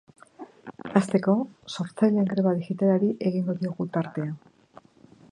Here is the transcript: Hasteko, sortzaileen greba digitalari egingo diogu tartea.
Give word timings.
Hasteko, 0.99 1.33
sortzaileen 1.73 2.31
greba 2.31 2.53
digitalari 2.61 3.11
egingo 3.31 3.55
diogu 3.59 3.87
tartea. 3.99 4.83